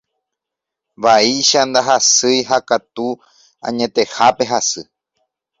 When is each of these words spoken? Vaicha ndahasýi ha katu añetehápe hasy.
Vaicha 1.03 1.61
ndahasýi 1.69 2.39
ha 2.49 2.57
katu 2.67 3.07
añetehápe 3.67 4.43
hasy. 4.51 4.81